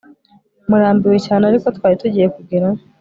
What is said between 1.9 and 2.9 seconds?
tugiye kugerayo